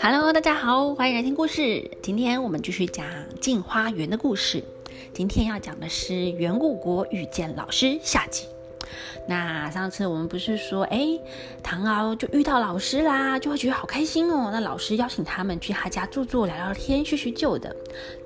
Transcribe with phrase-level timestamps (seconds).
[0.00, 1.90] Hello，大家好，欢迎来听故事。
[2.02, 3.06] 今天我们继续讲
[3.40, 4.62] 镜花缘的故事。
[5.12, 8.46] 今天要讲的是远古国遇见老师下集。
[9.26, 11.18] 那上次我们不是说，哎，
[11.62, 14.50] 唐敖就遇到老师啦，就会觉得好开心哦。
[14.52, 17.74] 那老师邀请他们去他家住住、聊聊天、叙叙旧的。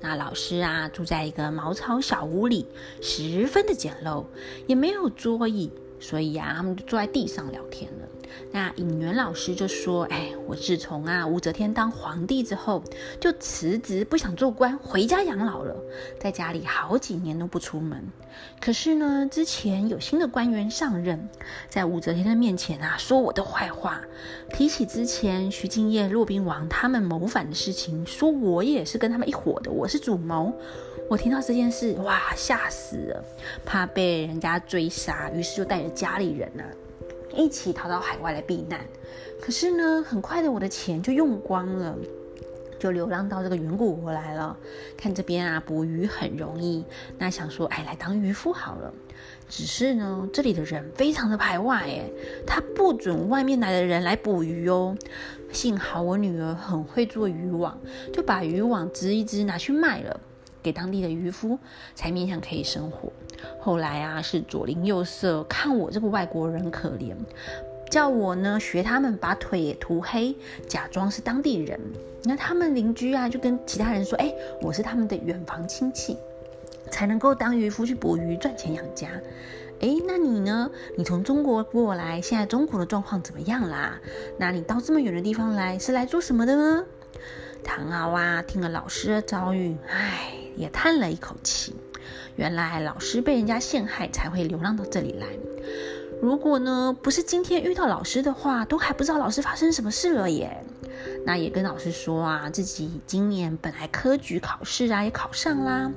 [0.01, 2.67] 那老师啊，住在一个茅草小屋里，
[3.01, 4.25] 十分的简陋，
[4.67, 8.09] 也没有桌椅，所以呀，他们就坐在地上聊天了。
[8.53, 12.83] 那尹元老师就说：“哎，我自从啊武则天当皇帝之后，
[13.21, 15.77] 就辞职不想做官，回家养老了，
[16.21, 18.03] 在家里好几年都不出门。
[18.61, 21.29] 可是呢，之前有新的官员上任，
[21.69, 24.01] 在武则天的面前啊说我的坏话，
[24.53, 30.53] 提起之前徐敬业、骆宾王他们谋反的事情，说我也是跟他们一伙的，我是主谋。
[31.11, 33.25] 我听到这件事，哇，吓死了，
[33.65, 36.63] 怕被人家追杀，于是就带着家里人呢。”
[37.39, 38.81] 一起逃到海外来避难，
[39.41, 41.97] 可是呢，很快的我的钱就用光了，
[42.81, 44.57] 就流浪到这个远古国来了。
[44.97, 46.85] 看这边啊，捕鱼很容易，
[47.17, 48.93] 那想说，哎，来当渔夫好了。
[49.49, 52.11] 只是呢，这里的人非常的排外，哎，
[52.45, 54.97] 他不准外面来的人来捕鱼哦。
[55.53, 57.81] 幸好我女儿很会做渔网，
[58.13, 60.21] 就把渔网织一织拿去卖了，
[60.63, 61.59] 给当地的渔夫，
[61.95, 63.13] 才勉强可以生活。
[63.61, 67.15] 后来啊，是左邻右舍看我这个外国人可怜，
[67.91, 70.35] 叫我呢学他们把腿也涂黑，
[70.67, 71.81] 假装是当地人。
[72.25, 76.17] 那他们邻居啊，就跟其他人说：“哎，我是他们的远房亲戚，
[76.91, 79.09] 才能够当渔夫去捕鱼赚钱养家。”
[79.81, 80.69] 哎，那你呢？
[80.97, 84.01] 你从中国过来，现在中国的状况怎么样啦？
[84.37, 86.85] 那你到这么远的地方来，是来做什么的呢？
[87.63, 91.75] 唐敖啊，听了老师的遭遇，唉，也叹了一口气。
[92.37, 95.27] 原来老师被人家陷害，才会流浪到这里来。
[96.21, 100.65] 如果呢不是今天遇到老师的话，都还不知道老师发生什么事了耶。
[101.25, 105.91] 那也跟老师说啊，自己今年本来科举考试啊也考上啦，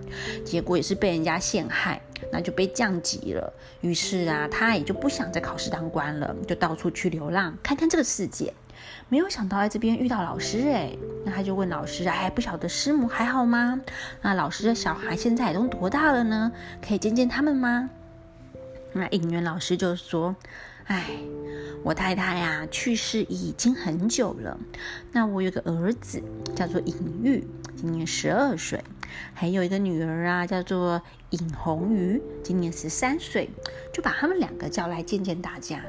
[0.45, 1.99] 结果也是被人家陷害，
[2.31, 3.51] 那就被降级了。
[3.81, 8.53] 于是啊，他也就不想再考试当官了，就到处去流浪，看看这个世界。
[9.09, 10.91] 没有想到在这边遇到老师哎，
[11.25, 13.81] 那他就问老师哎，不晓得师母还好吗？
[14.21, 16.51] 那老师的小孩现在都多大了呢？
[16.85, 17.89] 可以见见他们吗？
[18.93, 20.35] 那应元老师就说，
[20.85, 21.11] 哎，
[21.83, 24.59] 我太太呀去世已经很久了。
[25.11, 26.21] 那我有个儿子
[26.55, 28.83] 叫做尹玉，今年十二岁，
[29.33, 33.49] 还有一个女儿啊叫做尹红瑜，今年十三岁，
[33.93, 35.81] 就把他们两个叫来见见大家。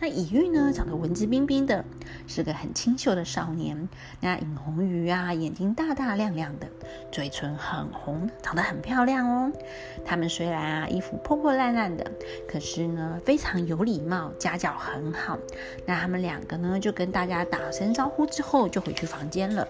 [0.00, 1.84] 那尹玉呢，长得文质彬彬的，
[2.26, 3.86] 是个很清秀的少年。
[4.20, 6.66] 那尹红鱼啊，眼睛大大亮亮的，
[7.12, 9.52] 嘴唇很红，长得很漂亮哦。
[10.02, 12.10] 他们虽然啊衣服破破烂烂的，
[12.48, 15.38] 可是呢非常有礼貌，家教很好。
[15.84, 19.68] 那他们两个呢，就跟大家打声招呼之后，就回去房间了。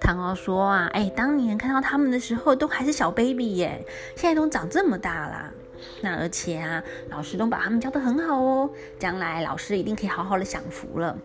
[0.00, 3.84] 唐敖说啊，哎，当年看到他们的时候，都还是小 baby 耶，
[4.16, 5.52] 现在都长这么大啦。
[6.00, 11.16] 那而且啊，老师都把他们教得很好哦，将来老师一定可以好好的享福了。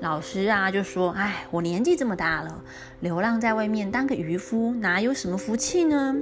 [0.00, 2.62] 老师啊就说：“哎，我年纪这么大了，
[3.00, 6.14] 流浪在外面当个渔夫，哪有什么福气呢？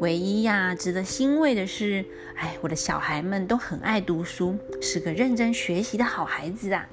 [0.00, 2.04] 唯一呀值得欣慰的是，
[2.34, 6.88] 哎，我的小孩们都很爱读书，是个认真学习的好孩子啊。”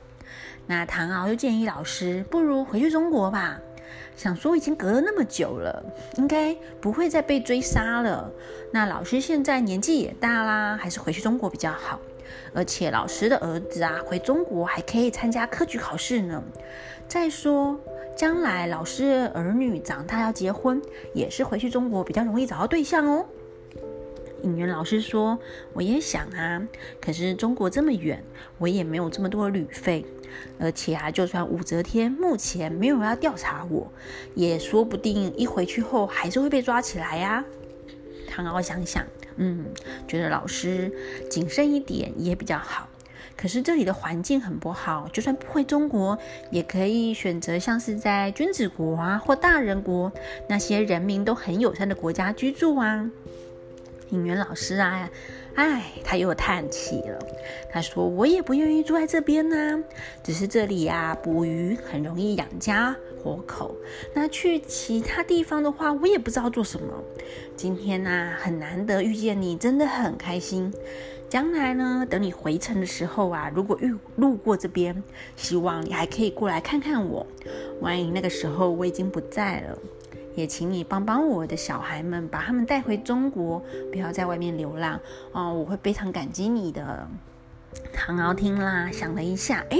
[0.68, 3.60] 那唐敖又建议老师，不如回去中国吧。
[4.16, 5.84] 想说已经隔了那么久了，
[6.18, 8.31] 应该不会再被追杀了。
[8.72, 12.00] 那老师现在年纪也大啦，还是回去中国比较好。
[12.53, 16.41] 而且老师的儿子啊，回中国还可以参加科举考试呢。
[17.07, 17.78] 再说，
[18.16, 20.81] 将来老师儿女长大要结婚，
[21.13, 23.25] 也是回去中国比较容易找到对象哦。
[24.44, 25.40] 尹元老师说
[25.74, 26.62] ：“我也想啊，
[27.00, 28.24] 可是中国这么远，
[28.57, 30.06] 我也没有这么多旅费。
[30.59, 33.91] 而且啊，就算武则天目前没有要调查我，
[34.34, 37.44] 也说不定一回去后还是会被抓起来呀。”
[38.28, 39.66] 唐敖想想，嗯，
[40.07, 40.91] 觉得老师
[41.30, 42.88] 谨慎一点也比较好。
[43.36, 46.18] 可是这里的环境很不好，就算不回中国，
[46.51, 50.12] 也可以选择像是在君子国啊或大人国
[50.48, 53.10] 那些人民都很友善的国家居住啊。
[54.12, 55.10] 尹元老师啊，
[55.56, 57.18] 哎，他又叹气了。
[57.72, 59.84] 他说：“我也不愿意住在这边呢，
[60.22, 62.94] 只是这里呀，捕鱼很容易养家
[63.24, 63.74] 活口。
[64.13, 66.94] 那去其他地方的话，我也不知道做什么。
[67.56, 70.74] 今天呢，很难得遇见你，真的很开心。
[71.30, 75.02] 将来呢，等你回城的时候啊，如果遇路过这边，
[75.38, 77.25] 希望你还可以过来看看我。
[77.80, 79.78] 万一那个时候我已经不在了。”
[80.36, 83.62] 也请你帮帮我的小孩们，把他们带回中国，
[83.92, 85.00] 不要在外面流浪
[85.31, 87.07] 哦，我会非常感激你的。
[87.94, 89.78] 唐敖听啦，想了一下，哎。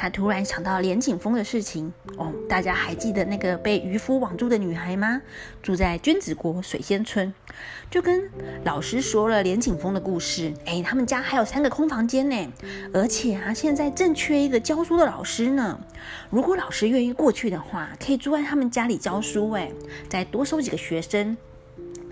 [0.00, 5.20] 他突然想到连景峰的事情哦，大家还记得那个被渔夫网住的女孩吗？
[5.62, 7.34] 住在君子国水仙村，
[7.90, 8.30] 就跟
[8.64, 10.54] 老师说了连景峰的故事。
[10.64, 12.50] 哎，他们家还有三个空房间呢，
[12.94, 15.78] 而且啊，现在正缺一个教书的老师呢。
[16.30, 19.70] 如果老师愿意过去的话，可以住在他们家里教书，哎，
[20.08, 21.36] 再多收几个学生，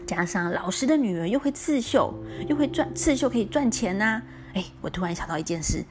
[0.06, 2.12] 加上老师的女儿又会刺绣，
[2.48, 4.20] 又会赚刺绣可以赚钱呐。
[4.52, 5.82] 哎，我突然想到一件事。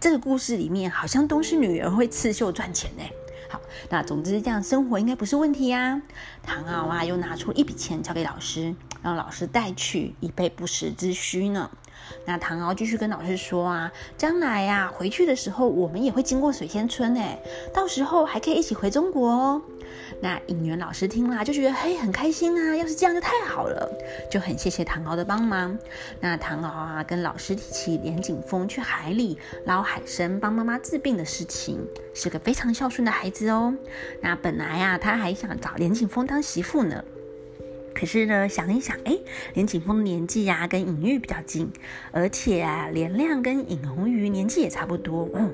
[0.00, 3.04] 这个故事里面好像都是女人会刺绣赚钱呢。
[3.50, 3.60] 好，
[3.90, 6.00] 那总之这样生活应该不是问题呀。
[6.42, 11.70] 唐敖啊，又拿出一笔钱交给老师，让老师带去以备不时之需呢。
[12.24, 17.38] 那唐敖继续跟老师说啊，将来呀回去的时候，我们也会经过水仙村哎，
[17.72, 19.62] 到时候还可以一起回中国哦。
[20.20, 23.90] 那尹元老师听了就觉得嘿很开心啊，要是这样就太好了，
[24.30, 25.76] 就很谢谢唐敖的帮忙。
[26.20, 31.78] 那唐敖啊跟老师提起连景峰去海里捞海参帮妈妈治病的事情，
[32.14, 33.74] 是个非常孝顺的孩子哦。
[34.20, 37.02] 那本来啊他还想找连景峰当媳妇呢。
[37.94, 39.18] 可是呢，想一想，哎，
[39.54, 41.70] 连景峰的年纪呀，跟尹玉比较近，
[42.12, 45.52] 而且啊，连亮跟尹红瑜年纪也差不多，嗯，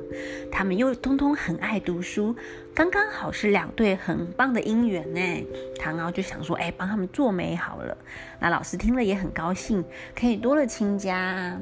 [0.52, 2.36] 他们又通通很爱读书，
[2.74, 5.46] 刚刚好是两对很棒的姻缘呢。
[5.78, 7.96] 唐敖就想说，哎，帮他们做媒好了。
[8.38, 9.84] 那老师听了也很高兴，
[10.14, 11.60] 可以多了亲家。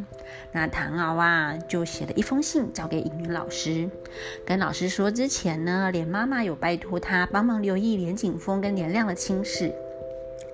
[0.53, 3.88] 那唐敖啊，就写了一封信交给尹云老师，
[4.44, 9.73] 跟老师说，之前呢，连妈妈有拜托他帮忙留意连景峰跟连亮的亲事。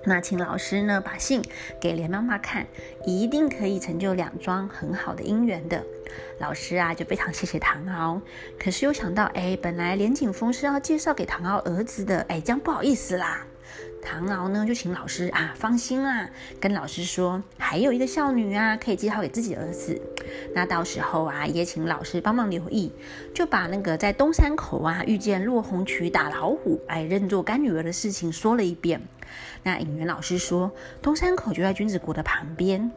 [0.03, 1.43] 那请老师呢把信
[1.79, 2.65] 给连妈妈看，
[3.05, 5.83] 一定可以成就两桩很好的姻缘的。
[6.39, 8.19] 老师啊就非常谢谢唐敖，
[8.59, 13.45] 可是又想到，哎，本来连景峰是要介绍给唐敖儿子的，哎，这样不好意思啦。
[14.03, 19.99] 唐敖呢就请老师啊放心啦，跟老师说还有一个孝女啊可以介绍给自己儿子，
[20.53, 22.91] 那到时候啊也请老师帮忙留意，
[23.33, 29.01] 就把那个在东山口啊遇见落红渠打老虎，哎认作干女儿的事情说了一遍。
[29.63, 30.71] 那尹元老师说
[31.01, 32.91] 东山口就在君子国的旁边。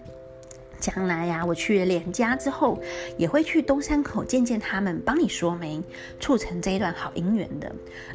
[0.79, 2.79] 将来呀，我去了连家之后，
[3.17, 5.82] 也会去东山口见见他们，帮你说媒，
[6.21, 7.71] 促成这一段好姻缘的。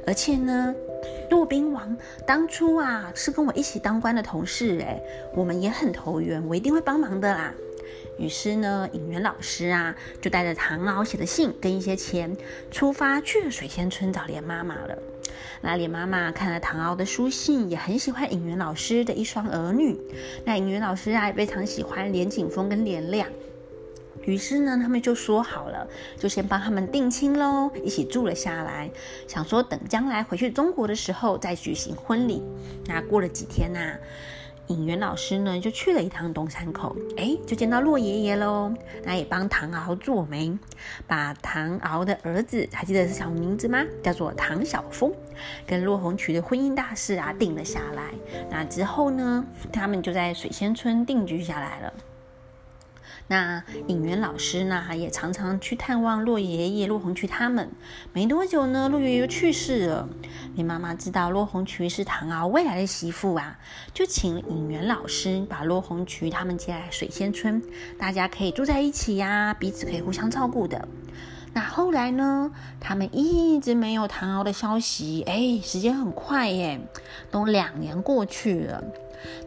[0.05, 0.73] 而且呢，
[1.29, 4.99] 骆宾王当初啊是跟我一起当官的同事，哎，
[5.33, 7.53] 我们也很投缘，我一定会帮忙的啦。
[8.19, 12.35] 于是呢，尹元老师啊就带着唐敖写的信跟一些钱，
[12.69, 14.97] 出发去了水仙村找莲妈妈了。
[15.61, 19.97] 那莲妈妈看了唐敖的书信，也很喜欢尹元老师的一双儿女。
[20.43, 23.25] 那尹元老师啊，也非常喜欢连景峰跟连亮。
[24.25, 25.87] 于是呢，他们就说好了，
[26.17, 28.91] 就先帮他们定亲喽，一起住了下来。
[29.27, 32.43] 想说等将来回去中国的时候再举行婚礼。
[32.85, 33.97] 那过了几天呐。
[34.69, 38.71] 尹元老师呢，就去了一趟东山口，哎，就见到洛爷爷喽。
[39.03, 40.55] 那也帮唐敖做媒，
[41.07, 43.83] 把唐敖的儿子，还记得是什么名字吗？
[44.03, 45.11] 叫做唐晓峰，
[45.65, 48.11] 跟洛红渠的婚姻大事啊定了下来。
[48.49, 49.43] 那之后呢，
[49.73, 51.93] 他们就在水仙村定居下来了。
[53.31, 57.69] 那尹元老师呢，也常常去探望骆爷爷、骆红渠他们。
[58.11, 60.09] 没多久呢，骆爷爷去世了。
[60.55, 63.59] 你妈妈知道骆红渠是唐敖未来的媳妇啊，
[63.93, 67.61] 就请尹元老师把骆红渠他们接来水仙村，
[67.99, 70.87] 大家可以住在一起呀，彼此可以互相照顾的。
[71.53, 75.21] 那后来呢，他们一直没有唐敖的消息。
[75.27, 76.81] 哎，时间很快耶，
[77.29, 78.83] 都两年过去了。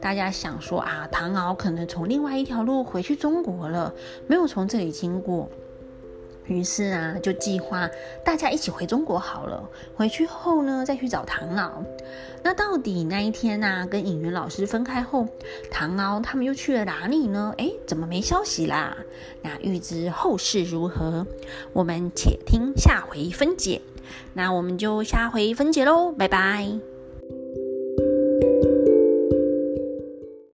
[0.01, 3.95] 大家想说啊，唐敖可能从另外一条路回去中国了，
[4.27, 5.49] 没有从这里经过。
[6.47, 7.89] 于是啊，就计划
[8.25, 9.63] 大家一起回中国好了。
[9.95, 11.85] 回去后呢，再去找唐敖。
[12.43, 15.29] 那到底那一天呢，跟尹元老师分开后，
[15.71, 17.55] 唐敖他们又去了哪里呢？
[17.59, 18.97] 哎，怎么没消息啦？
[19.43, 21.25] 那预知后事如何，
[21.73, 23.81] 我们且听下回分解。
[24.35, 26.92] 那我们就下回分解喽，拜拜。